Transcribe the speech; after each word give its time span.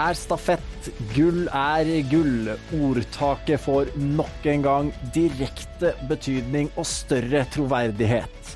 Er 0.00 0.14
stafett, 0.16 0.86
gull 1.12 1.42
er 1.52 1.88
gull. 2.08 2.46
Ordtaket 2.72 3.60
får 3.60 3.90
nok 4.00 4.46
en 4.48 4.62
gang 4.64 4.86
direkte 5.12 5.90
betydning 6.08 6.70
og 6.80 6.86
større 6.88 7.42
troverdighet. 7.52 8.54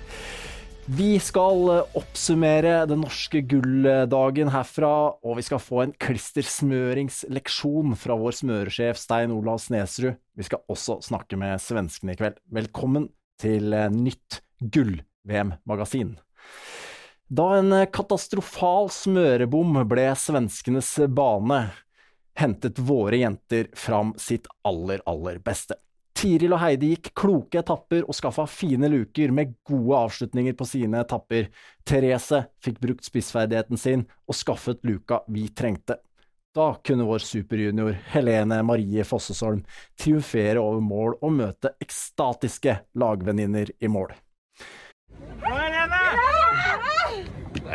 Vi 0.96 1.18
skal 1.20 1.68
oppsummere 1.98 2.86
den 2.88 3.02
norske 3.04 3.42
gulldagen 3.50 4.54
herfra, 4.54 4.94
og 5.20 5.36
vi 5.36 5.44
skal 5.44 5.60
få 5.60 5.82
en 5.84 5.94
klistersmøringsleksjon 6.06 7.92
fra 8.00 8.16
vår 8.20 8.40
smøresjef 8.40 9.00
Stein 9.00 9.34
Olav 9.34 9.60
Snesrud. 9.66 10.16
Vi 10.38 10.48
skal 10.48 10.64
også 10.72 11.02
snakke 11.04 11.36
med 11.40 11.60
svenskene 11.60 12.16
i 12.16 12.20
kveld. 12.22 12.40
Velkommen 12.56 13.10
til 13.42 13.74
nytt 13.92 14.40
Gull-VM-magasin. 14.64 16.14
Da 17.28 17.46
en 17.58 17.72
katastrofal 17.92 18.90
smørebom 18.92 19.78
ble 19.88 20.10
svenskenes 20.18 20.90
bane, 21.08 21.62
hentet 22.36 22.78
våre 22.78 23.22
jenter 23.22 23.70
fram 23.78 24.12
sitt 24.20 24.46
aller, 24.62 25.00
aller 25.08 25.40
beste. 25.44 25.78
Tiril 26.14 26.54
og 26.54 26.60
Heidi 26.62 26.92
gikk 26.92 27.10
kloke 27.18 27.58
etapper 27.58 28.04
og 28.06 28.14
skaffa 28.14 28.44
fine 28.46 28.88
luker 28.92 29.32
med 29.34 29.56
gode 29.66 29.98
avslutninger 30.04 30.54
på 30.54 30.66
sine 30.68 31.00
etapper. 31.02 31.48
Therese 31.88 32.44
fikk 32.62 32.78
brukt 32.84 33.08
spissferdigheten 33.08 33.80
sin 33.80 34.04
og 34.28 34.38
skaffet 34.38 34.84
luka 34.86 35.24
vi 35.26 35.48
trengte. 35.50 35.98
Da 36.54 36.68
kunne 36.86 37.08
vår 37.08 37.24
superjunior 37.26 37.96
Helene 38.12 38.60
Marie 38.62 39.02
Fossesholm 39.02 39.64
triumfere 39.98 40.62
over 40.62 40.84
mål 40.86 41.16
og 41.18 41.34
møte 41.40 41.74
ekstatiske 41.82 42.76
lagvenninner 42.94 43.74
i 43.82 43.90
mål. 43.90 44.14
Det 45.42 45.73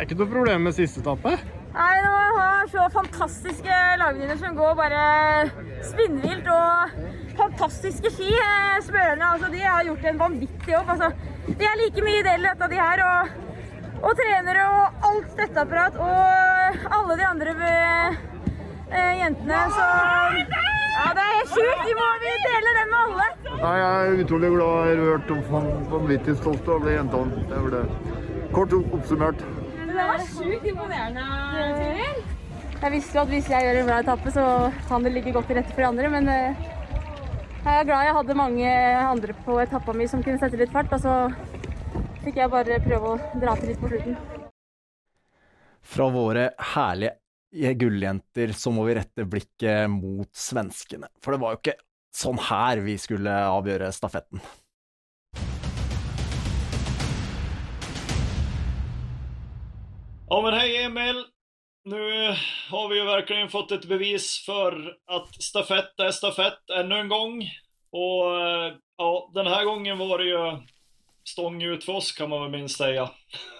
er 0.00 0.08
ikke 0.08 0.20
noe 0.20 0.32
problem 0.32 0.68
med 0.68 0.76
siste 0.76 1.04
etappe? 1.04 1.36
Nei, 1.70 1.94
nå 2.02 2.14
har 2.16 2.50
har 2.60 2.68
så 2.68 2.90
fantastiske 2.92 3.76
lagvenninner 3.98 4.36
som 4.36 4.56
går 4.56 4.74
bare 4.76 5.04
spinnvilt 5.88 6.48
og 6.52 6.96
fantastiske 7.38 8.10
ski. 8.12 8.32
eh, 8.36 8.80
Smørerne 8.84 9.28
altså, 9.32 9.48
de 9.52 9.60
har 9.64 9.84
gjort 9.86 10.04
en 10.10 10.18
vanvittig 10.20 10.74
jobb. 10.74 10.90
Altså, 10.94 11.08
de 11.46 11.64
er 11.64 11.78
like 11.80 12.04
mye 12.04 12.24
del 12.26 12.44
i 12.44 12.48
dette, 12.50 12.68
de 12.72 12.80
her. 12.80 13.04
Og, 13.06 13.28
og 14.02 14.12
trenere 14.18 14.66
og 14.74 15.06
alt 15.08 15.30
støtteapparat 15.36 15.96
og 16.04 16.92
alle 16.98 17.16
de 17.20 17.26
andre 17.30 17.54
eh, 17.70 19.14
jentene. 19.22 19.62
Så 19.76 19.88
ja, 19.88 21.06
det 21.16 21.24
er 21.24 21.32
helt 21.38 21.54
sjukt. 21.54 21.86
Vi 21.88 21.96
må 22.02 22.10
vi 22.26 22.34
dele 22.44 22.76
den 22.80 22.92
med 22.92 23.00
alle. 23.06 23.30
Nei, 23.62 23.74
jeg 23.80 24.12
er 24.12 24.22
utrolig 24.26 24.52
glad, 24.56 24.92
rørt 25.00 25.32
og 25.32 25.56
om 25.62 25.72
vanvittig 25.96 26.36
stolt 26.42 26.68
over 26.68 26.88
de 26.88 26.98
jentene. 26.98 27.46
Det 27.48 27.64
var 27.64 27.74
det. 27.78 27.86
Kort 28.52 28.76
oppsummert. 28.82 29.48
Det 30.00 30.06
var 30.08 30.22
sjukt 30.24 30.64
imponerende, 30.64 31.24
Tiril. 31.76 32.20
Jeg 32.80 32.92
visste 32.94 33.18
jo 33.18 33.22
at 33.26 33.32
hvis 33.34 33.48
jeg 33.52 33.64
gjør 33.66 33.78
en 33.82 33.88
bra 33.90 33.96
etappe, 34.00 34.30
så 34.32 34.44
kan 34.88 35.04
det 35.04 35.10
ligge 35.12 35.34
godt 35.36 35.50
til 35.50 35.58
rette 35.58 35.74
for 35.74 35.84
de 35.84 35.88
andre, 35.90 36.08
men 36.14 36.30
eh, 36.32 36.62
jeg 37.60 37.74
er 37.74 37.84
glad 37.84 38.06
jeg 38.06 38.14
hadde 38.16 38.36
mange 38.38 38.70
andre 39.04 39.34
på 39.44 39.58
etappa 39.60 39.92
mi 39.92 40.06
som 40.08 40.22
kunne 40.24 40.40
sette 40.40 40.56
litt 40.56 40.72
fart, 40.72 40.94
og 40.96 41.02
så 41.04 41.16
fikk 42.24 42.40
jeg 42.40 42.52
bare 42.54 42.78
prøve 42.86 43.10
å 43.10 43.42
dra 43.42 43.58
til 43.60 43.68
litt 43.74 43.82
på 43.82 43.90
slutten. 43.92 44.16
Fra 45.92 46.08
våre 46.14 46.46
herlige 46.72 47.74
gulljenter 47.84 48.56
så 48.56 48.72
må 48.72 48.88
vi 48.88 48.96
rette 48.96 49.28
blikket 49.28 49.92
mot 49.92 50.32
svenskene. 50.32 51.12
For 51.20 51.36
det 51.36 51.42
var 51.44 51.52
jo 51.52 51.60
ikke 51.60 51.76
sånn 52.16 52.40
her 52.48 52.80
vi 52.88 52.96
skulle 53.04 53.36
avgjøre 53.52 53.92
stafetten. 53.92 54.40
Ja 60.32 60.40
men 60.42 60.54
hej 60.54 60.84
Emil! 60.84 61.24
Nu 61.84 62.00
har 62.70 62.88
vi 62.88 62.98
ju 62.98 63.04
verkligen 63.04 63.48
fått 63.48 63.72
ett 63.72 63.84
bevis 63.84 64.42
för 64.46 64.96
att 65.06 65.42
stafett 65.42 66.00
är 66.00 66.10
stafett 66.10 66.70
ännu 66.78 66.94
en 66.94 67.08
gång. 67.08 67.42
Och 67.92 68.40
eh, 68.40 68.72
ja, 68.96 69.30
den 69.34 69.46
här 69.46 69.64
gången 69.64 69.98
var 69.98 70.18
det 70.18 70.24
ju 70.24 70.58
stång 71.24 71.62
ut 71.62 71.84
för 71.84 71.92
oss 71.92 72.12
kan 72.12 72.30
man 72.30 72.42
väl 72.42 72.50
minst 72.50 72.78
säga. 72.78 73.10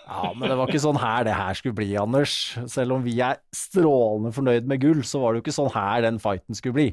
Ja, 0.06 0.32
men 0.36 0.48
det 0.48 0.54
var 0.54 0.70
ikke 0.70 0.82
sånn 0.82 1.02
her 1.02 1.26
det 1.26 1.34
her 1.34 1.58
skulle 1.58 1.74
bli, 1.74 1.90
Anders. 1.98 2.54
Selv 2.70 2.94
om 3.00 3.02
vi 3.02 3.16
er 3.18 3.42
strålende 3.50 4.30
fornøyd 4.38 4.70
med 4.70 4.82
gull, 4.86 5.02
så 5.02 5.24
var 5.24 5.32
det 5.32 5.40
jo 5.40 5.48
ikke 5.48 5.58
sånn 5.58 5.74
her 5.74 6.06
den 6.06 6.22
fighten 6.22 6.54
skulle 6.54 6.78
bli. 6.78 6.88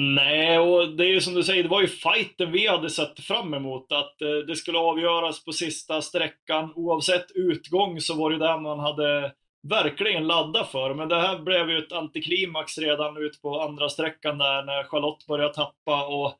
Nej, 0.00 0.58
och 0.58 0.88
det 0.88 1.04
är 1.04 1.08
ju 1.08 1.20
som 1.20 1.34
du 1.34 1.42
säger, 1.42 1.62
det 1.62 1.68
var 1.68 1.80
ju 1.80 1.88
fighten 1.88 2.52
vi 2.52 2.66
hade 2.68 2.90
sett 2.90 3.20
fram 3.20 3.54
emot. 3.54 3.92
Att 3.92 4.22
eh, 4.22 4.46
det 4.46 4.56
skulle 4.56 4.78
avgöras 4.78 5.44
på 5.44 5.52
sista 5.52 6.02
sträckan. 6.02 6.72
Oavsett 6.74 7.30
utgång 7.34 8.00
så 8.00 8.14
var 8.14 8.30
det 8.30 8.38
där 8.38 8.58
man 8.58 8.78
hade 8.78 9.32
verkligen 9.62 10.26
laddat 10.26 10.70
för. 10.70 10.94
Men 10.94 11.08
det 11.08 11.20
här 11.20 11.38
blev 11.38 11.70
ju 11.70 11.78
ett 11.78 11.92
antiklimax 11.92 12.78
redan 12.78 13.16
ut 13.16 13.42
på 13.42 13.60
andra 13.60 13.88
sträckan 13.88 14.38
där 14.38 14.62
när 14.62 14.84
Charlotte 14.84 15.26
började 15.26 15.54
tappa. 15.54 16.06
Och 16.06 16.34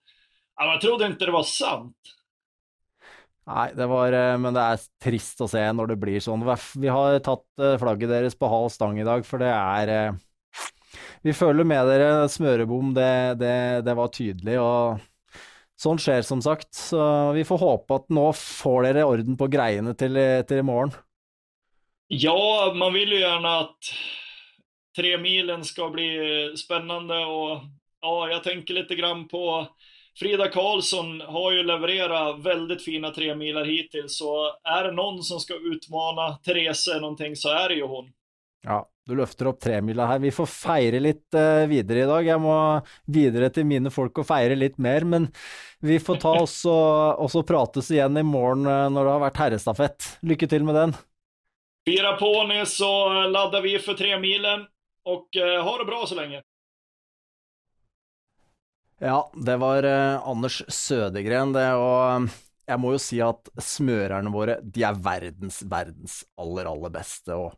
ja, 0.56 0.66
man 0.66 0.80
trodde 0.80 1.06
inte 1.06 1.26
det 1.26 1.32
var 1.32 1.42
sant. 1.42 1.96
Nei, 3.46 3.72
det 3.74 3.86
var 3.86 4.12
eh, 4.12 4.38
Men 4.38 4.54
det 4.54 4.68
er 4.70 4.86
trist 5.02 5.42
å 5.42 5.50
se 5.50 5.66
når 5.72 5.96
det 5.96 5.98
blir 5.98 6.22
sånn. 6.22 6.46
Vi 6.78 6.94
har 6.94 7.18
tatt 7.18 7.46
eh, 7.58 7.74
flagget 7.82 8.14
deres 8.14 8.38
på 8.38 8.54
halv 8.54 8.70
stang 8.70 9.02
i 9.02 9.08
dag, 9.08 9.26
for 9.26 9.42
det 9.42 9.50
er 9.50 10.14
Vi 11.22 11.34
føler 11.36 11.66
med 11.68 11.88
dere. 11.90 12.28
Smørebom, 12.30 12.94
det, 12.96 13.10
det, 13.40 13.54
det 13.86 13.96
var 13.98 14.12
tydelig, 14.14 14.56
og 14.62 15.02
sånn 15.78 16.00
skjer 16.02 16.24
som 16.26 16.42
sagt. 16.44 16.70
Så 16.74 17.00
vi 17.36 17.44
får 17.48 17.62
håpe 17.62 18.00
at 18.00 18.08
nå 18.14 18.30
får 18.36 18.88
dere 18.88 19.08
orden 19.08 19.38
på 19.40 19.50
greiene 19.52 19.94
til, 19.98 20.18
til 20.48 20.62
i 20.62 20.66
morgen. 20.66 20.94
Ja, 22.08 22.72
man 22.74 22.94
vil 22.96 23.12
jo 23.12 23.20
gjerne 23.20 23.58
at 23.66 23.92
tremilen 24.96 25.64
skal 25.64 25.90
ska 25.90 25.92
bli 25.92 26.08
spennende. 26.56 27.20
Og 27.26 27.68
ja, 28.00 28.14
jeg 28.32 28.44
tenker 28.46 28.80
litt 28.80 28.94
grann 28.98 29.26
på 29.28 29.44
Frida 30.18 30.48
Karlsson 30.50 31.20
har 31.20 31.52
jo 31.52 31.62
levert 31.62 32.40
veldig 32.42 32.80
fine 32.82 33.10
tremiler 33.14 33.64
hittil. 33.68 34.08
så 34.10 34.50
er 34.66 34.88
det 34.88 34.96
noen 34.96 35.22
som 35.22 35.38
skal 35.38 35.62
utmana 35.62 36.32
Therese 36.42 36.98
noe, 36.98 37.34
så 37.38 37.52
er 37.54 37.68
det 37.68 37.78
jo 37.78 37.90
hun. 37.92 38.08
Ja, 38.66 38.80
du 39.08 39.16
løfter 39.18 39.48
opp 39.50 39.60
tremila 39.64 40.06
her. 40.10 40.22
Vi 40.22 40.32
får 40.34 40.48
feire 40.52 41.00
litt 41.00 41.36
uh, 41.36 41.64
videre 41.70 42.04
i 42.04 42.08
dag. 42.10 42.28
Jeg 42.28 42.42
må 42.44 42.54
videre 43.08 43.50
til 43.54 43.66
mine 43.68 43.92
folk 43.94 44.20
og 44.20 44.28
feire 44.28 44.58
litt 44.58 44.76
mer, 44.76 45.06
men 45.08 45.30
vi 45.80 45.98
får 46.02 46.20
ta 46.22 46.34
oss 46.44 46.60
og, 46.68 47.22
og 47.24 47.32
så 47.32 47.44
prates 47.48 47.88
igjen 47.94 48.20
i 48.20 48.26
morgen 48.26 48.68
uh, 48.68 48.88
når 48.92 49.08
det 49.08 49.14
har 49.14 49.24
vært 49.28 49.44
herrestafett. 49.44 50.10
Lykke 50.28 50.50
til 50.50 50.68
med 50.68 50.76
den. 50.78 50.98
Fira 51.88 52.12
på 52.20 52.32
ni 52.50 52.60
så 52.68 52.92
lader 53.32 53.64
vi 53.64 53.78
for 53.80 53.96
tre 53.96 54.14
Og 55.08 55.14
och 55.14 55.36
eh, 55.36 55.64
ha 55.64 55.78
det 55.78 55.84
bra 55.84 56.06
så 56.06 56.14
lenge. 56.14 56.42
Ja, 58.98 59.32
det 59.34 59.56
var 59.56 59.82
eh, 59.82 60.28
Anders 60.28 60.62
Sødegren, 60.68 61.52
det, 61.52 61.72
og 61.72 62.22
eh, 62.26 62.34
jeg 62.68 62.80
må 62.82 62.92
jo 62.92 63.00
si 63.00 63.20
at 63.22 63.48
smørerne 63.62 64.32
våre, 64.34 64.58
de 64.60 64.82
er 64.84 64.98
verdens, 65.00 65.62
verdens 65.64 66.18
aller, 66.36 66.68
aller 66.68 66.92
beste, 66.92 67.32
og 67.32 67.54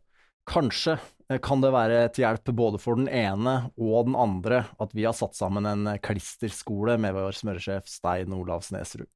kanskje 0.49 0.97
eh, 1.29 1.39
kan 1.43 1.61
det 1.63 1.73
være 1.73 2.03
til 2.13 2.25
hjelp 2.25 2.53
både 2.57 2.81
for 2.81 2.99
den 2.99 3.09
ene 3.09 3.71
og 3.77 4.09
den 4.09 4.17
andre 4.19 4.65
at 4.81 4.93
vi 4.97 5.07
har 5.07 5.17
satt 5.17 5.37
sammen 5.37 5.67
en 5.69 5.89
klisterskole 6.03 6.97
med 7.01 7.15
vår 7.17 7.37
smøresjef 7.37 7.89
Stein 7.89 8.33
Olav 8.35 8.65
Snesrud. 8.65 9.09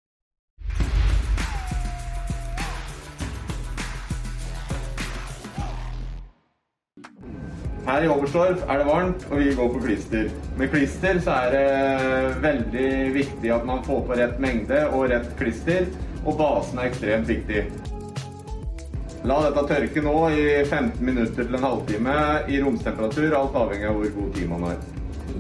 Her 7.86 8.02
i 8.02 8.07
Overstorp 8.09 8.63
er 8.66 8.80
det 8.81 8.86
varmt, 8.88 9.25
og 9.30 9.38
vi 9.38 9.52
går 9.53 9.68
på 9.75 9.81
klister. 9.83 10.31
Med 10.57 10.72
klister 10.74 11.19
så 11.22 11.36
er 11.44 11.51
det 11.54 12.39
veldig 12.42 12.88
viktig 13.13 13.51
at 13.54 13.68
man 13.69 13.83
får 13.86 14.01
på 14.07 14.18
rett 14.18 14.39
mengde 14.42 14.80
og 14.88 15.12
rett 15.12 15.27
klister, 15.38 15.86
og 16.24 16.33
basen 16.39 16.81
er 16.81 16.89
ekstremt 16.89 17.30
viktig. 17.30 17.68
La 19.25 19.39
dette 19.42 19.62
tørke 19.66 20.01
nå 20.06 20.13
i 20.38 20.42
15 20.68 21.00
minutter 21.01 21.48
til 21.48 21.56
en 21.57 21.63
halvtime 21.66 22.16
i 22.45 22.60
romstemperatur, 22.62 23.31
alt 23.33 23.56
avhengig 23.57 23.88
av 23.89 23.95
hvor 23.98 24.12
god 24.19 24.33
tid 24.36 24.50
man 24.51 24.66
har. 24.68 24.81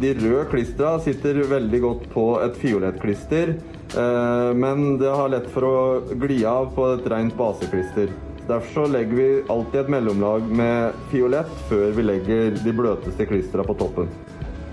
De 0.01 0.13
røde 0.17 0.45
klistra 0.49 0.95
sitter 1.05 1.37
veldig 1.51 1.81
godt 1.83 2.07
på 2.09 2.23
et 2.41 2.55
fiolettklister, 2.57 3.51
eh, 3.53 4.53
men 4.57 4.97
det 4.97 5.11
har 5.13 5.29
lett 5.29 5.45
for 5.53 5.67
å 5.69 5.75
gli 6.17 6.39
av 6.49 6.71
på 6.73 6.87
et 6.95 7.05
rent 7.13 7.35
baseklister. 7.37 8.09
Derfor 8.47 8.71
så 8.73 8.85
legger 8.89 9.19
vi 9.19 9.27
alltid 9.53 9.83
et 9.83 9.91
mellomlag 9.93 10.49
med 10.49 10.97
fiolett 11.11 11.53
før 11.69 11.93
vi 11.93 12.07
legger 12.09 12.57
de 12.57 12.73
bløteste 12.73 13.27
klistra 13.29 13.65
på 13.65 13.77
toppen. 13.83 14.09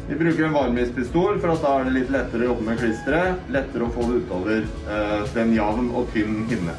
Vi 0.09 0.17
bruker 0.17 0.47
en 0.49 0.57
varmlistpistol, 0.57 1.37
for 1.37 1.53
at 1.53 1.61
da 1.65 1.75
er 1.79 1.91
det 1.91 1.99
litt 1.99 2.15
lettere 2.17 2.47
å 2.47 2.55
jobbe 2.55 2.67
med 2.71 2.81
klisteret. 2.81 3.45
Lettere 3.53 3.87
å 3.87 3.93
få 3.93 4.09
det 4.09 4.25
utover 4.25 4.65
den 4.65 5.29
til 5.29 5.45
en 5.45 5.55
jevn 5.61 5.93
og 5.93 6.09
tynn 6.17 6.43
hinne. 6.49 6.79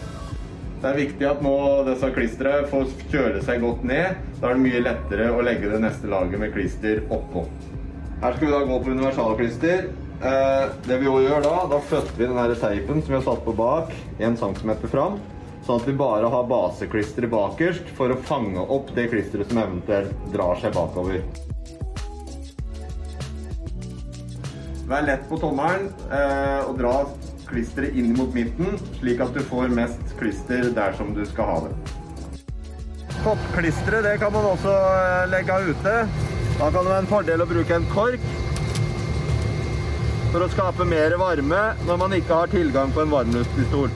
Det 0.83 0.89
er 0.91 0.97
viktig 0.99 1.23
at 1.23 1.39
nå 1.39 1.57
disse 1.87 2.07
klistrene 2.11 2.67
får 2.67 2.89
kjøle 3.07 3.39
seg 3.45 3.61
godt 3.63 3.85
ned. 3.87 4.17
Da 4.41 4.49
er 4.49 4.57
det 4.57 4.63
mye 4.65 4.81
lettere 4.83 5.29
å 5.31 5.45
legge 5.47 5.69
det 5.71 5.79
neste 5.79 6.09
laget 6.11 6.41
med 6.41 6.51
klister 6.51 6.99
oppå. 7.07 7.45
Her 8.19 8.35
skal 8.35 8.49
vi 8.49 8.51
da 8.51 8.59
gå 8.67 8.79
på 8.83 8.91
universalklister. 8.91 9.85
Eh, 10.19 10.65
det 10.83 10.97
vi 10.99 11.07
gjør 11.07 11.39
da, 11.47 11.53
da 11.71 11.79
flytter 11.87 12.19
vi 12.19 12.27
denne 12.27 12.59
teipen 12.59 12.99
som 12.99 13.13
vi 13.13 13.15
har 13.15 13.23
satt 13.29 13.45
på 13.47 13.55
bak, 13.55 13.95
1 14.19 14.35
cm 14.43 14.75
fram. 14.91 15.17
sånn 15.63 15.79
at 15.79 15.87
vi 15.87 15.95
bare 15.95 16.27
har 16.27 16.51
baseklisteret 16.51 17.31
bakerst 17.31 17.95
for 17.95 18.11
å 18.11 18.19
fange 18.27 18.59
opp 18.59 18.91
det 18.91 19.07
klisteret 19.13 19.47
som 19.47 19.63
eventuelt 19.63 20.11
drar 20.35 20.59
seg 20.59 20.75
bakover. 20.75 21.23
Vær 24.91 25.07
lett 25.07 25.29
på 25.31 25.39
tommelen 25.39 25.93
eh, 26.11 26.67
og 26.67 26.75
dra 26.83 26.97
klisteret 27.49 27.97
inn 27.97 28.13
mot 28.17 28.33
midten, 28.35 28.77
slik 28.99 29.21
at 29.23 29.33
du 29.35 29.41
får 29.47 29.73
mest 29.73 30.15
klister 30.19 30.69
der 30.75 30.95
som 30.97 31.13
du 31.15 31.23
skal 31.27 31.49
ha 31.49 31.57
det. 31.67 31.73
Toppklisteret 33.23 34.03
det 34.07 34.15
kan 34.21 34.33
man 34.35 34.49
også 34.53 34.71
eh, 34.73 35.27
legge 35.31 35.59
ute. 35.69 35.97
Da 36.57 36.69
kan 36.69 36.81
det 36.83 36.89
være 36.91 37.03
en 37.03 37.11
fordel 37.11 37.43
å 37.43 37.49
bruke 37.49 37.77
en 37.77 37.85
kork 37.93 38.25
for 40.33 40.41
å 40.41 40.49
skape 40.49 40.85
mer 40.89 41.13
varme 41.21 41.61
når 41.85 42.01
man 42.01 42.15
ikke 42.17 42.39
har 42.41 42.51
tilgang 42.51 42.93
på 42.93 43.03
en 43.03 43.13
varmluftpistol. 43.13 43.93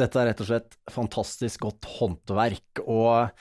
Dette 0.00 0.20
er 0.20 0.30
rett 0.30 0.42
og 0.44 0.48
slett 0.48 0.76
fantastisk 0.92 1.66
godt 1.66 1.88
håndverk, 1.98 2.82
og 2.84 3.32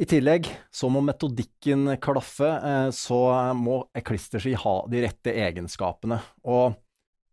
i 0.00 0.06
tillegg 0.08 0.48
så 0.72 0.88
må 0.90 1.02
metodikken 1.04 1.96
klaffe, 2.02 2.48
eh, 2.48 2.88
så 2.96 3.18
må 3.54 3.82
ei 3.94 4.02
klisterski 4.06 4.54
ha 4.62 4.76
de 4.90 5.02
rette 5.04 5.34
egenskapene. 5.44 6.18
Og 6.48 6.78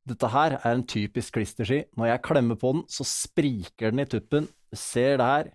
dette 0.09 0.29
her 0.33 0.57
er 0.57 0.73
en 0.73 0.85
typisk 0.89 1.35
klisterski. 1.37 1.83
Når 1.97 2.13
jeg 2.13 2.23
klemmer 2.25 2.57
på 2.59 2.73
den, 2.75 2.85
så 2.89 3.05
spriker 3.07 3.93
den 3.93 4.03
i 4.03 4.07
tuppen. 4.09 4.47
Du 4.69 4.77
ser 4.77 5.19
det 5.19 5.27
her, 5.29 5.49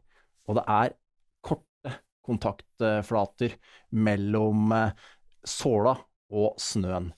og 0.48 0.58
det 0.58 0.64
er 0.70 0.96
korte 1.44 1.94
kontaktflater 2.24 3.56
mellom 3.94 4.74
eh, 4.74 5.08
såla 5.44 5.96
og 6.34 6.60
snøen. 6.60 7.10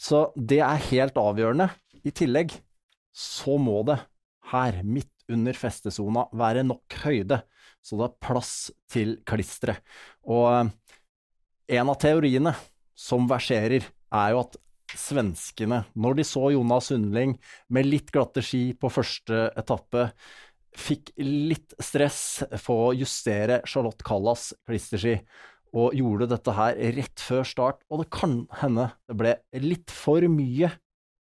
Så 0.00 0.28
det 0.36 0.60
er 0.64 0.86
helt 0.90 1.18
avgjørende. 1.20 1.68
I 2.04 2.12
tillegg 2.14 2.54
så 3.14 3.56
må 3.60 3.80
det 3.88 4.00
her, 4.50 4.82
midt 4.84 5.10
under 5.32 5.56
festesona, 5.56 6.26
være 6.36 6.64
nok 6.66 6.98
høyde, 7.04 7.40
så 7.84 7.96
det 7.96 8.06
er 8.06 8.18
plass 8.26 8.54
til 8.92 9.16
klisteret. 9.28 9.80
Og 10.28 10.48
eh, 10.52 10.72
en 11.78 11.90
av 11.90 11.98
teoriene 12.00 12.54
som 12.94 13.28
verserer, 13.30 13.86
er 14.14 14.30
jo 14.30 14.44
at 14.44 14.58
svenskene, 14.98 15.82
når 15.94 16.18
de 16.20 16.26
så 16.28 16.48
Jonas 16.54 16.90
Sundling 16.90 17.36
med 17.72 17.88
litt 17.88 18.12
glatte 18.14 18.42
ski 18.44 18.72
på 18.78 18.90
første 18.92 19.48
etappe, 19.58 20.08
fikk 20.74 21.12
litt 21.22 21.74
stress 21.82 22.44
for 22.62 22.88
å 22.88 22.94
justere 22.98 23.60
Charlotte 23.68 24.04
Callas 24.06 24.50
klisterski 24.66 25.20
og 25.74 25.94
gjorde 25.98 26.30
dette 26.30 26.54
her 26.54 26.78
rett 26.94 27.22
før 27.22 27.46
start, 27.46 27.82
og 27.90 28.04
det 28.04 28.10
kan 28.14 28.42
hende 28.60 28.88
det 29.10 29.18
ble 29.18 29.34
litt 29.62 29.90
for 29.90 30.22
mye 30.30 30.70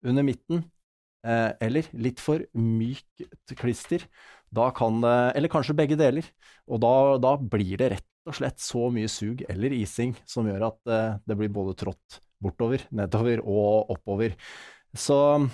under 0.06 0.26
midten, 0.26 0.62
eh, 1.26 1.50
eller 1.66 1.88
litt 1.98 2.22
for 2.22 2.44
mykt 2.54 3.26
klister. 3.58 4.06
Da 4.54 4.70
kan 4.74 5.00
det, 5.02 5.16
eller 5.38 5.50
kanskje 5.50 5.74
begge 5.78 5.98
deler, 5.98 6.26
og 6.70 6.82
da, 6.84 6.94
da, 7.22 7.34
blir 7.42 7.74
det 7.80 7.90
rett 7.96 8.30
og 8.30 8.38
slett 8.38 8.62
så 8.62 8.86
mye 8.90 9.10
sug 9.10 9.42
eller 9.50 9.74
ising 9.74 10.14
som 10.26 10.46
gjør 10.46 10.69
at 10.70 10.94
eh, 10.94 11.19
det 11.26 11.38
blir 11.38 11.50
både 11.54 11.74
trått 11.82 12.20
bortover, 12.42 12.84
nedover 12.90 13.42
og 13.44 13.92
oppover. 13.96 14.36
Så 14.96 15.48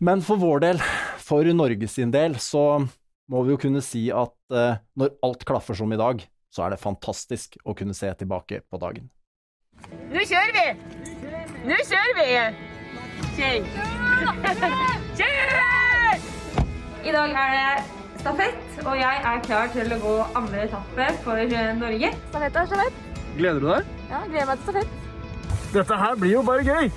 Men 0.00 0.20
for 0.26 0.36
vår 0.36 0.60
del, 0.64 0.80
for 1.22 1.46
Norges 1.54 1.94
sin 1.94 2.10
del, 2.10 2.34
så 2.42 2.82
må 3.30 3.42
vi 3.44 3.54
jo 3.54 3.60
kunne 3.62 3.80
si 3.84 4.08
at 4.12 4.34
eh, 4.52 4.80
når 4.98 5.14
alt 5.24 5.44
klaffer 5.48 5.78
som 5.78 5.92
i 5.94 6.00
dag, 6.00 6.24
så 6.52 6.66
er 6.66 6.74
det 6.74 6.82
fantastisk 6.82 7.56
å 7.64 7.74
kunne 7.78 7.94
se 7.96 8.10
tilbake 8.18 8.60
på 8.68 8.80
dagen. 8.82 9.06
Nå 10.10 10.22
kjører 10.26 10.52
vi! 10.54 10.66
Nå 11.64 11.78
kjører 11.88 12.18
vi! 12.18 12.26
Kjør! 13.38 13.58
Kjør! 15.18 16.26
I 17.04 17.14
dag 17.14 17.38
er 17.38 17.54
det 17.54 18.20
stafett, 18.22 18.62
og 18.84 18.94
jeg 18.96 19.24
er 19.30 19.42
klar 19.44 19.72
til 19.74 19.94
å 19.94 20.02
gå 20.02 20.14
andre 20.40 20.66
etappe 20.68 21.08
for 21.24 21.56
Norge. 21.80 22.12
Stafett 22.30 22.60
er 22.60 22.70
stafett. 22.70 23.00
Gleder 23.38 23.60
du 23.60 23.72
deg? 23.72 23.96
Ja, 24.10 24.22
gleder 24.28 24.52
meg 24.52 24.62
til 24.62 24.70
stafett. 24.70 25.03
Dette 25.74 25.96
her 25.98 26.14
blir 26.14 26.30
jo 26.32 26.42
bare 26.42 26.62
gøy. 26.62 26.90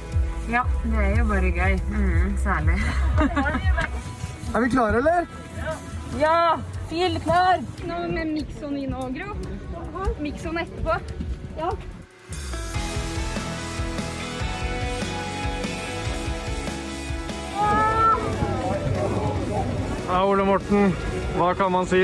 Ja, 0.51 0.61
det 0.83 0.99
er 1.03 1.17
jo 1.17 1.23
bare 1.25 1.51
gøy. 1.51 1.79
Mm, 1.89 2.37
særlig. 2.37 2.75
er 4.55 4.59
vi 4.59 4.69
klare, 4.69 4.97
eller? 4.97 5.25
Ja! 6.19 6.55
Fil 6.89 7.19
klar. 7.23 7.57
Nå 7.87 7.95
med 8.07 8.25
Mikson 8.25 8.77
i 8.77 8.85
nå, 8.85 9.01
Gro. 9.17 9.35
Mikson 10.21 10.57
etterpå. 10.57 10.93
Ja. 11.57 11.69
Ja, 20.07 20.25
Ole 20.25 20.45
Morten, 20.45 20.93
hva 21.35 21.53
kan 21.53 21.71
man 21.71 21.87
si? 21.89 22.03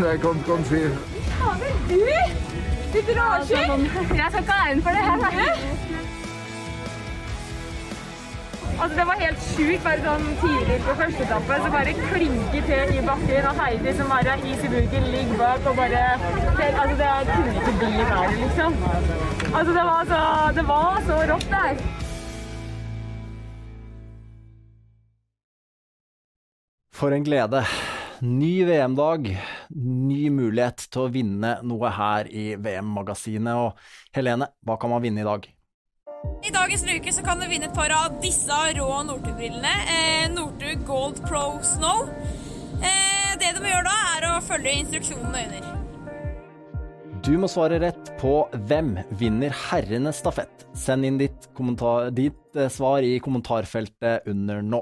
Jeg 0.00 0.20
kan, 0.20 0.42
kom, 0.46 0.64
si 0.64 0.80
Fader, 1.36 1.72
du! 1.88 2.23
Du 2.94 3.00
drar 3.12 3.40
ikke! 3.42 3.58
Jeg 4.16 4.26
skal 4.30 4.40
ikke 4.42 4.52
ha 4.52 4.68
æren 4.70 4.82
for 4.82 4.90
det. 4.90 4.98
her. 4.98 6.14
Altså, 8.82 8.98
det 8.98 9.06
var 9.06 9.16
helt 9.24 9.40
sjukt. 9.54 9.82
Bare 9.86 10.02
sånn 10.04 10.28
tidlig 10.42 10.76
på 10.84 10.94
første 11.00 11.24
etappe 11.26 11.58
så 11.64 11.70
bare 11.74 11.94
klinker 11.98 12.68
til 12.68 12.92
i 12.94 13.02
bakken. 13.08 13.48
Og 13.50 13.60
Heidi 13.60 13.94
som 13.98 14.12
bare 14.14 14.36
har 14.36 14.46
is 14.52 14.62
i 14.66 14.70
burken, 14.74 15.08
ligger 15.14 15.36
bak 15.42 15.66
og 15.70 15.76
bare 15.80 16.04
Altså, 16.14 16.94
det 17.00 17.10
kunne 17.32 17.54
ikke 17.58 17.74
bli 17.80 17.92
verre, 17.98 18.30
liksom. 18.38 18.78
Altså, 19.54 19.72
det 19.78 19.84
var 19.90 20.02
så, 20.12 20.20
det 20.60 20.66
var 20.68 21.02
så 21.08 21.18
rått 21.32 21.48
der. 21.50 21.84
For 26.94 27.10
en 27.10 27.24
glede. 27.24 27.64
Ny 28.24 28.64
VM-dag, 28.64 29.26
ny 29.76 30.30
mulighet 30.32 30.86
til 30.88 31.02
å 31.02 31.10
vinne 31.12 31.50
noe 31.68 31.90
her 31.92 32.28
i 32.32 32.44
VM-magasinet. 32.56 33.58
Og 33.66 34.14
Helene, 34.16 34.46
hva 34.64 34.78
kan 34.80 34.94
man 34.94 35.02
vinne 35.04 35.20
i 35.20 35.26
dag? 35.26 35.44
I 36.40 36.52
dagens 36.54 36.86
luke 36.88 37.12
så 37.12 37.24
kan 37.26 37.42
du 37.42 37.44
vinne 37.50 37.68
et 37.68 37.76
par 37.76 37.92
av 37.92 38.16
disse 38.22 38.60
rå 38.78 38.86
Northug-brillene. 39.10 39.74
Eh, 39.92 40.24
Northug 40.32 40.86
Gold 40.88 41.20
Pro 41.26 41.58
Snow. 41.68 42.08
Eh, 42.80 43.34
det 43.42 43.52
du 43.58 43.60
må 43.60 43.68
gjøre 43.68 43.90
da, 43.90 43.98
er 44.14 44.28
å 44.30 44.40
følge 44.46 44.72
instruksjonene 44.78 45.44
under. 45.44 45.68
Du 47.28 47.34
må 47.40 47.52
svare 47.52 47.82
rett 47.82 48.08
på 48.22 48.38
hvem 48.70 48.94
vinner 49.20 49.52
herrenes 49.66 50.24
stafett. 50.24 50.64
Send 50.72 51.04
inn 51.04 51.20
ditt, 51.20 51.50
ditt 52.16 52.56
eh, 52.56 52.72
svar 52.72 53.04
i 53.04 53.18
kommentarfeltet 53.20 54.32
under 54.32 54.64
nå. 54.64 54.80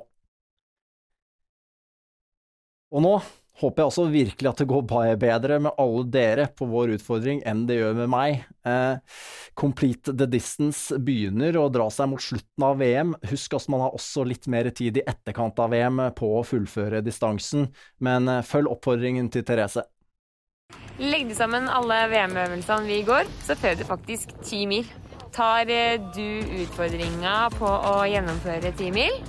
Og 2.93 3.01
nå 3.05 3.15
håper 3.63 3.83
jeg 3.83 3.91
også 3.91 4.05
virkelig 4.11 4.51
at 4.51 4.61
det 4.63 4.69
går 4.71 4.85
bedre 5.21 5.59
med 5.63 5.77
alle 5.81 6.05
dere 6.13 6.47
på 6.57 6.67
vår 6.71 6.97
utfordring 6.97 7.43
enn 7.49 7.65
det 7.69 7.79
gjør 7.79 7.97
med 8.01 8.11
meg. 8.13 8.45
Eh, 8.67 8.99
Complete 9.59 10.15
the 10.17 10.27
distance 10.31 10.97
begynner 10.97 11.59
å 11.61 11.69
dra 11.73 11.89
seg 11.93 12.11
mot 12.13 12.23
slutten 12.23 12.67
av 12.67 12.81
VM. 12.81 13.15
Husk 13.31 13.57
at 13.59 13.69
man 13.73 13.85
har 13.85 13.97
også 13.97 14.27
litt 14.29 14.49
mer 14.51 14.71
tid 14.75 14.99
i 14.99 15.07
etterkant 15.07 15.61
av 15.63 15.73
VM 15.75 16.01
på 16.19 16.33
å 16.39 16.45
fullføre 16.47 17.05
distansen, 17.05 17.69
men 18.01 18.31
eh, 18.33 18.45
følg 18.47 18.73
oppfordringen 18.73 19.31
til 19.33 19.47
Therese. 19.47 19.85
Legg 21.03 21.29
du 21.29 21.37
sammen 21.37 21.69
alle 21.69 22.07
VM-øvelsene 22.13 22.89
vi 22.89 23.03
går, 23.07 23.29
så 23.45 23.57
fører 23.59 23.81
du 23.81 23.87
faktisk 23.89 24.33
ti 24.45 24.65
mil. 24.69 24.89
Tar 25.33 25.71
eh, 25.73 26.01
du 26.17 26.43
utfordringa 26.65 27.37
på 27.59 27.69
å 27.69 28.03
gjennomføre 28.09 28.75
ti 28.81 28.91
mil? 28.95 29.23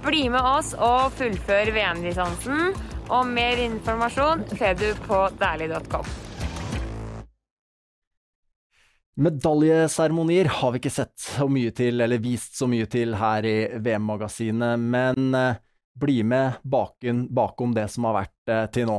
Bli 0.00 0.28
med 0.32 0.40
oss 0.40 0.72
og 0.74 1.10
fullfør 1.18 1.74
VM-distansen 1.76 2.72
og 3.10 3.26
mer 3.26 3.60
informasjon 3.60 4.46
ser 4.56 4.76
du 4.78 4.88
på 5.06 5.22
dæhlig.com. 5.40 6.10
Medaljeseremonier 9.20 10.48
har 10.48 10.72
vi 10.72 10.80
ikke 10.80 10.92
sett 10.94 11.12
så 11.20 11.44
mye 11.50 11.74
til, 11.76 12.00
eller 12.00 12.22
vist 12.22 12.56
så 12.56 12.64
mye 12.70 12.86
til 12.88 13.18
her 13.20 13.44
i 13.44 13.56
VM-magasinet, 13.76 14.80
men 14.80 15.34
eh, 15.36 15.58
bli 16.00 16.22
med 16.24 16.62
baken, 16.62 17.26
bakom 17.28 17.74
det 17.76 17.90
som 17.92 18.08
har 18.08 18.22
vært 18.22 18.54
eh, 18.54 18.64
til 18.72 18.88
nå. 18.88 18.98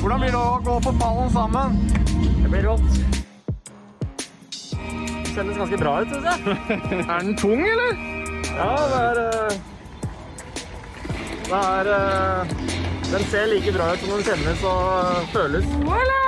Hvordan 0.00 0.22
blir 0.22 0.32
det 0.32 0.40
å 0.40 0.58
gå 0.64 0.80
på 0.86 0.96
pallen 1.02 1.32
sammen? 1.34 1.78
Det 2.40 2.48
blir 2.52 2.68
rått. 2.70 2.90
Kjennes 5.34 5.58
ganske 5.58 5.80
bra 5.82 5.98
ut, 6.00 6.14
syns 6.14 6.28
jeg. 6.30 6.60
er 7.10 7.26
den 7.26 7.34
tung, 7.36 7.60
eller? 7.60 8.15
Ja, 8.56 8.76
det 8.90 9.00
er 9.06 9.18
eh, 9.22 9.56
Det 11.48 11.58
er 11.58 11.88
eh, 11.96 12.54
Den 13.12 13.24
ser 13.30 13.46
like 13.52 13.72
bra 13.72 13.92
ut 13.92 14.00
som 14.00 14.14
den 14.14 14.24
kjennes 14.24 14.62
og 14.64 15.28
føles. 15.34 15.66
Voilà! 15.84 16.22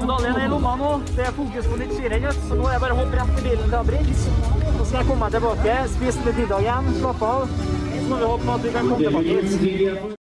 Medaljen 0.00 0.34
er 0.34 0.44
i 0.46 0.48
lomma 0.48 0.74
nå. 0.80 0.90
Det 1.12 1.28
er 1.28 1.36
fokus 1.36 1.68
på 1.68 1.78
nytt 1.82 1.94
skirenn, 1.98 2.26
så 2.48 2.58
nå 2.58 2.66
er 2.66 2.74
jeg 2.78 2.84
bare 2.86 2.96
å 2.96 3.00
hoppe 3.04 3.20
rett 3.20 3.38
i 3.38 3.46
bilen 3.50 3.68
til 3.68 3.78
Abrix. 3.82 4.26
Så 4.26 4.88
skal 4.88 4.98
jeg 5.02 5.06
komme 5.12 5.22
meg 5.26 5.38
tilbake, 5.38 5.78
spise 5.94 6.26
litt 6.26 6.42
middag 6.42 6.66
igjen, 6.66 6.92
slappe 6.98 7.32
av. 7.36 7.56
Så 7.94 8.04
må 8.08 8.16
vi 8.16 8.28
håpe 8.32 8.44
på 8.48 8.58
at 8.58 8.68
vi 8.68 8.76
kan 8.80 8.92
komme 8.92 9.06
tilbake 9.06 9.40
hit. 9.44 10.20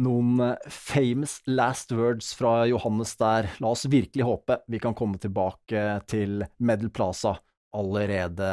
Noen 0.00 0.40
eh, 0.40 0.68
famous 0.72 1.40
last 1.46 1.92
words 1.92 2.32
fra 2.34 2.62
Johannes 2.70 3.16
der. 3.20 3.50
La 3.60 3.72
oss 3.74 3.84
virkelig 3.90 4.24
håpe 4.24 4.62
vi 4.72 4.80
kan 4.80 4.96
komme 4.96 5.20
tilbake 5.20 6.00
til 6.08 6.44
Medal 6.58 6.92
Plaza 6.94 7.36
allerede 7.72 8.48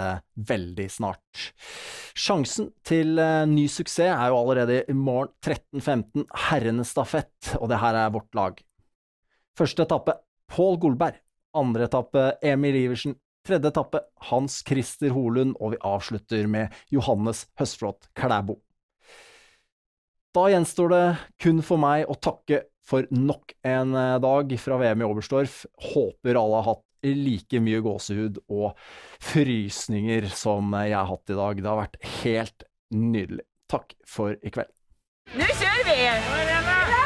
veldig 0.48 0.88
snart. 0.91 1.51
Sjansen 2.17 2.72
til 2.88 3.19
eh, 3.19 3.46
ny 3.48 3.67
suksess 3.72 4.12
er 4.12 4.31
jo 4.31 4.39
allerede 4.39 4.81
i 4.89 4.96
morgen 4.96 5.34
13.15, 5.46 6.27
herrenes 6.50 6.93
stafett, 6.96 7.55
og 7.60 7.69
det 7.72 7.81
her 7.84 8.00
er 8.00 8.13
vårt 8.15 8.36
lag. 8.38 8.60
Første 9.60 9.84
etappe 9.84 10.15
Pål 10.50 10.79
Golberg. 10.81 11.19
Andre 11.58 11.88
etappe 11.89 12.29
Emil 12.46 12.77
Iversen. 12.84 13.17
Tredje 13.48 13.72
etappe 13.72 14.01
Hans 14.29 14.60
Christer 14.67 15.13
Holund, 15.15 15.55
og 15.60 15.74
vi 15.74 15.84
avslutter 15.88 16.48
med 16.51 16.75
Johannes 16.93 17.48
Høstflot 17.60 18.12
Klæbo. 18.17 18.60
Da 20.36 20.45
gjenstår 20.51 20.91
det 20.93 21.05
kun 21.41 21.63
for 21.65 21.81
meg 21.81 22.05
å 22.09 22.17
takke 22.21 22.63
for 22.89 23.07
nok 23.13 23.53
en 23.65 23.95
eh, 23.98 24.17
dag 24.21 24.53
fra 24.62 24.77
VM 24.81 25.01
i 25.01 25.07
Oberstdorf. 25.07 25.63
Håper 25.93 26.38
alle 26.38 26.62
har 26.62 26.67
hatt 26.74 26.86
like 27.09 27.62
mye 27.63 27.79
gåsehud 27.81 28.41
og 28.51 28.74
frysninger 29.24 30.27
som 30.33 30.74
jeg 30.83 30.98
har 30.98 31.09
hatt 31.09 31.33
i 31.33 31.39
dag. 31.39 31.63
Det 31.63 31.71
har 31.71 31.81
vært 31.86 32.00
helt 32.21 32.67
nydelig. 32.93 33.45
Takk 33.69 33.93
for 34.09 34.38
i 34.41 34.53
kveld. 34.53 34.74
Nå 35.38 35.50
kjører 35.59 35.86
vi! 35.93 36.99